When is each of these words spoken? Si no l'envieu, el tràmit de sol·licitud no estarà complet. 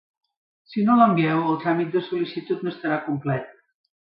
Si 0.71 0.85
no 0.87 0.95
l'envieu, 0.99 1.35
el 1.51 1.59
tràmit 1.65 1.91
de 1.97 2.03
sol·licitud 2.09 2.65
no 2.69 2.75
estarà 2.75 2.99
complet. 3.11 3.57